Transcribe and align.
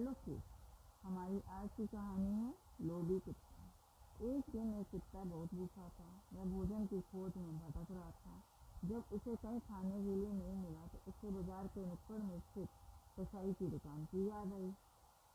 Hello 0.00 0.12
kids 0.24 0.52
हमारी 1.00 1.38
आज 1.54 1.72
की 1.76 1.86
कहानी 1.86 2.28
है, 2.34 2.52
लोभी 2.88 3.18
कुत्ता। 3.24 3.64
एक 4.26 4.46
दिन 4.52 4.68
एक 4.74 4.86
कुत्ता 4.90 5.24
बहुत 5.24 5.54
भूखा 5.54 5.88
था। 5.96 6.06
वह 6.34 6.44
भोजन 6.52 6.86
की 6.92 7.00
खोज 7.08 7.32
में 7.36 7.50
भटक 7.56 7.90
रहा 7.90 8.10
था। 8.20 8.36
जब 8.90 9.12
उसे 9.12 9.34
कहीं 9.42 9.58
खाने 9.66 9.98
के 10.04 10.14
लिए 10.14 10.30
नहीं 10.30 10.54
मिला 10.62 10.86
तो 10.92 11.00
उसे 11.10 11.30
बाज़ार 11.30 11.66
के 11.74 11.84
नुक्कड़ 11.86 12.20
में 12.22 12.38
स्थित 12.40 12.78
कसाई 13.18 13.52
की 13.58 13.66
दुकान 13.72 14.04
की 14.12 14.26
याद 14.28 14.52
आई। 14.52 14.70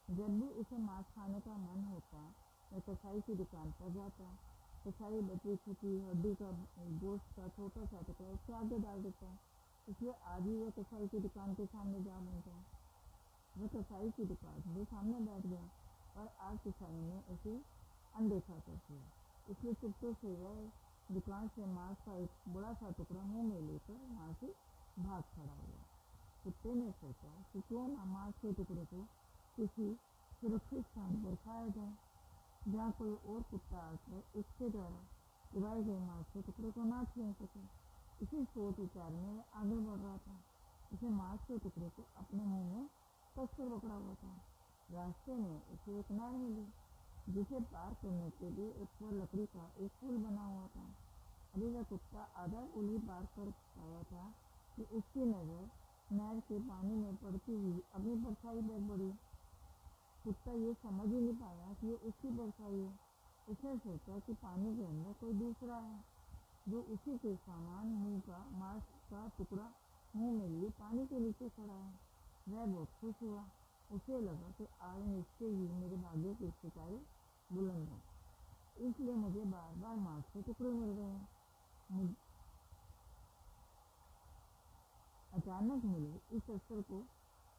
जब 0.07 0.39
भी 0.39 0.47
उसे 0.61 0.77
मांस 0.85 1.11
खाने 1.15 1.39
का 1.39 1.57
मन 1.57 1.83
होता 1.91 2.23
वह 2.71 2.79
कसाई 2.87 3.21
की 3.27 3.35
दुकान 3.43 3.71
पर 3.81 3.93
जाता। 3.97 4.31
कसाई 4.87 5.21
बची 5.27 5.55
छुपी 5.65 5.97
हड्डी 6.07 6.33
का 6.41 6.49
गोश्त 7.03 7.35
का 7.35 7.47
छोटा 7.57 7.85
सा 7.85 8.01
टुकड़ा 8.07 8.29
उसके 8.29 8.53
आगे 8.61 8.79
डाल 8.87 9.03
देता। 9.03 9.37
इसलिए 9.87 10.17
आज 10.33 10.41
ही 10.47 10.55
वह 10.55 10.69
कसाई 10.79 11.07
की 11.07 11.19
दुकान 11.27 11.53
के 11.53 11.65
सामने 11.67 12.03
जा 12.03 12.17
बनता 12.21 12.63
वह 13.57 13.67
कसाई 13.67 14.09
की 14.11 14.25
दुकान 14.25 14.61
के 14.61 14.85
सामने 14.85 15.19
बैठ 15.19 15.45
गया 15.45 16.21
और 16.21 16.27
आज 16.41 16.57
कसाई 16.67 17.01
ने 17.01 17.19
उसे 17.33 17.53
अनदेखा 18.15 18.59
कर 18.59 18.75
दिया 18.87 19.51
इसलिए 19.51 19.73
चुपके 19.73 20.13
से 20.13 20.33
वह 20.35 20.55
दुकान 21.11 21.47
से 21.47 21.65
मांस 21.65 21.97
का 22.05 22.15
एक 22.15 22.29
बड़ा 22.47 22.73
सा 22.73 22.89
टुकड़ा 22.89 23.21
मुँह 23.21 23.43
में 23.43 23.61
लेकर 23.61 23.99
वहाँ 24.11 24.33
से 24.33 24.47
भाग 24.99 25.21
खड़ा 25.21 25.53
हुआ। 25.53 25.83
कुत्ते 26.43 26.73
ने 26.73 26.91
सोचा 26.91 27.29
कि 27.53 27.61
क्यों 27.61 27.87
ना 27.87 28.05
मांस 28.05 28.33
के 28.41 28.53
टुकड़े 28.53 28.85
को 28.85 29.01
किसी 29.55 29.87
सुरक्षित 30.41 30.85
स्थान 30.85 31.23
पर 31.23 31.35
खाया 31.35 31.67
जाए, 31.67 31.93
जहाँ 32.67 32.91
कोई 32.91 33.13
और 33.27 33.41
कुत्ता 33.41 33.77
आकर 33.77 34.39
इसके 34.39 34.69
द्वारा 34.69 34.99
उगाए 35.57 35.83
गए 35.83 35.99
मांस 35.99 36.25
के 36.33 36.41
टुकड़े 36.41 36.71
को 36.71 36.83
ना 36.83 37.03
छीन 37.03 37.33
सके। 37.33 37.63
इसी 38.23 38.43
सोच 38.45 38.79
विचार 38.79 39.11
में 39.11 39.43
आगे 39.55 39.75
बढ़ 39.75 39.99
रहा 39.99 40.17
था। 40.17 40.39
उसे 40.93 41.09
मांस 41.09 41.39
के 41.47 41.57
टुकड़े 41.57 41.89
को 41.89 42.05
अपने 42.17 42.43
मुँह 42.43 42.73
में 42.73 42.85
कस 43.35 43.55
कर 43.57 43.69
पकड़ा 43.69 43.95
हुआ 43.95 44.13
था 44.13 44.33
रास्ते 45.05 45.33
में 45.33 45.61
उसे 45.73 45.99
एक 45.99 46.11
नार 46.11 46.31
मिली, 46.31 46.65
जिसे 47.29 47.59
पार 47.59 47.93
करने 47.93 48.29
के 48.29 48.49
लिए 48.49 48.69
एक 48.69 48.87
पर 49.01 49.11
लकड़ी 49.13 49.45
का 49.45 49.65
एक 49.79 49.91
पुल 50.01 50.17
बना 50.17 50.45
हुआ 50.45 50.67
था। 50.67 50.85
अभी 51.55 51.67
वह 51.67 51.83
कुत्ता 51.83 52.21
आधा 52.37 52.61
पुल 52.61 52.89
ही 52.89 52.97
पार 52.97 53.25
कर 53.25 53.51
पाया 53.75 54.03
था 54.03 54.23
कि 54.75 54.83
उसकी 54.83 55.25
नज़र 55.25 55.69
नहर 56.11 56.39
के 56.39 56.59
पानी 56.59 56.95
में 56.95 57.15
पड़ती 57.15 57.51
हुई 57.51 57.81
अपनी 57.95 58.15
परछाई 58.15 58.61
पर 58.61 58.87
पड़ी। 58.89 59.09
कुत्ता 60.23 60.51
ये 60.51 60.73
समझ 60.73 61.07
ही 61.07 61.21
नहीं 61.21 61.35
पाया 61.35 61.73
कि 61.73 61.87
ये 61.87 61.93
उसकी 61.93 62.29
परछाई 62.37 62.79
है। 62.79 62.99
उसने 63.49 63.77
सोचा 63.77 64.19
कि 64.19 64.33
पानी 64.33 64.75
के 64.77 64.85
अंदर 64.85 65.13
कोई 65.13 65.33
दूसरा 65.33 65.75
है, 65.75 66.03
जो 66.67 66.81
उसी 66.81 67.17
के 67.17 67.35
सामान 67.35 67.87
मुँह 67.87 68.19
का 68.19 68.45
मांस 68.51 68.83
का 69.11 69.27
टुकड़ा 69.37 69.69
मुँह 70.15 70.39
में 70.39 70.47
लिए 70.47 70.69
पानी 70.69 71.05
के 71.05 71.19
नीचे 71.19 71.49
खड़ा 71.49 71.73
है। 71.73 71.93
वह 72.49 72.65
बहुत 72.65 72.87
खुश 73.01 73.15
हुआ। 73.23 73.45
उसे 73.91 74.21
लगा 74.21 74.51
कि 74.57 74.67
आज 74.81 75.07
निश्चय 75.07 75.45
ही 75.45 75.67
मेरे 75.67 75.95
भाग्य 75.95 76.33
की 76.33 76.51
शिकायत 76.51 77.05
बुलंद 77.51 77.89
है। 77.89 78.15
इसलिए 78.89 79.13
मुझे 79.13 79.39
बार 79.39 79.75
बार 79.75 79.95
मांस 79.95 80.23
के 80.33 80.41
टुकड़े 80.41 80.69
मिल 80.69 80.89
रहे 80.89 81.09
हैं। 81.09 82.15
अचानक 85.33 85.85
मिले 85.85 86.37
इस 86.37 86.49
अवसर 86.49 86.81
को 86.81 87.03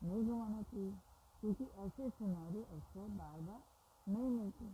नहीं 0.02 0.28
गंवाना 0.28 0.62
चाहिए, 0.62 0.92
क्योंकि 1.40 1.64
ऐसे 1.64 2.10
सुनहरे 2.10 2.62
अवसर 2.62 3.08
बार 3.08 3.40
बार 3.40 3.62
नहीं 4.08 4.30
मिलते। 4.30 4.64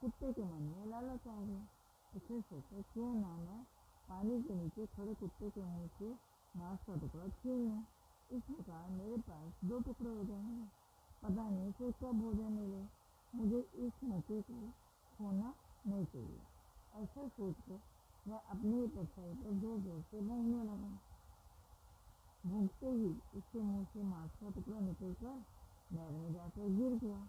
कुत्ते 0.00 0.32
के 0.32 0.42
मन 0.42 0.62
में 0.62 0.86
लालच 0.86 1.26
आ 1.26 1.40
गया। 1.40 1.66
उसने 2.16 2.40
सोचा, 2.40 2.80
क्यों 2.80 3.14
ना 3.14 3.36
मैं 3.36 3.62
पानी 4.08 4.42
के 4.42 4.54
नीचे 4.54 4.86
खड़े 4.86 5.14
कुत्ते 5.14 5.50
के 5.50 5.60
मुँह 5.60 5.86
से 5.86 6.14
मांस 6.56 6.78
का 6.86 6.94
टुकड़ा 6.94 7.28
छीन 7.28 7.68
लूँ? 7.68 7.84
इस 8.32 8.42
प्रकार 8.42 8.90
मेरे 8.90 9.16
पास 9.16 9.52
दो 9.64 9.80
टुकड़े 9.80 10.10
हो 10.10 10.24
जाएँगे। 10.24 10.81
पता 11.22 11.48
नहीं 11.50 11.72
फिर 11.72 11.90
कब 12.00 12.20
भोजन 12.20 12.52
मिले 12.52 12.82
मुझे 13.32 13.58
इस 13.86 14.02
मौके 14.04 14.40
को 14.42 14.54
खोना 15.12 15.52
नहीं 15.86 16.04
चाहिए। 16.04 17.02
ऐसा 17.02 17.26
सोचकर 17.28 17.78
वह 18.26 18.36
अपनी 18.36 18.72
ही 18.72 18.86
परछाई 18.96 19.34
पर 19.34 19.52
ज़ोर 19.60 19.78
ज़ोर 19.80 20.00
से 20.10 20.20
भूंगने 20.20 20.62
लगा 20.64 20.90
भूंगते 22.44 22.90
ही 22.90 23.08
उसके 23.36 23.60
मुँह 23.60 23.84
से 23.92 24.02
मांस 24.02 24.30
का 24.40 24.50
टुकड़ा 24.50 24.80
निकल 24.80 25.12
कर 25.22 25.34
नहर 25.92 26.10
में 26.12 26.32
जाकर 26.32 26.68
गिर 26.76 26.98
गया। 26.98 27.20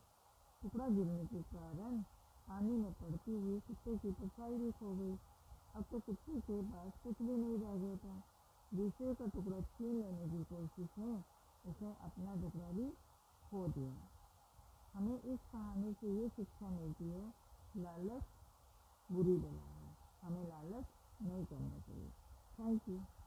टुकड़ा 0.61 0.87
गिरने 0.87 1.25
के 1.25 1.41
कारण 1.53 2.01
पानी 2.47 2.77
में 2.77 2.91
पड़ती 2.93 3.31
हुई 3.33 3.59
कुत्ते 3.67 3.95
की 3.97 4.11
परछाई 4.11 4.57
भी 4.57 4.71
खो 4.79 4.93
गई। 4.95 5.15
अब 5.75 5.83
तो 5.91 5.99
कुत्ते 5.99 6.39
के 6.41 6.61
पास 6.63 6.99
कुछ 7.03 7.21
भी 7.21 7.35
नहीं 7.35 7.57
रह 7.59 7.75
गया 7.77 7.95
था। 8.03 8.15
दूसरे 8.71 9.13
का 9.13 9.25
टुकड़ा 9.35 9.61
छीन 9.71 9.95
लेने 9.95 10.29
की 10.29 10.43
कोशिश 10.51 10.97
में 10.99 11.15
उसने 11.69 11.93
अपना 12.05 12.35
टुकड़ा 12.41 12.71
भी 12.71 12.91
खो 13.53 13.67
दिया। 13.67 13.95
हमें 14.93 15.21
इस 15.21 15.39
कहानी 15.39 15.93
से 15.93 16.21
ये 16.21 16.29
शिक्षा 16.29 16.69
मिलती 16.69 17.09
है। 17.09 17.33
लालच 17.77 18.23
बुरी 19.11 19.37
बला 19.37 19.61
है 19.61 19.97
हमें 20.23 20.47
लालच 20.49 20.85
नहीं 21.21 21.45
करना 21.45 21.79
चाहिए। 21.79 22.09
Thank 22.59 22.81
you 22.89 22.99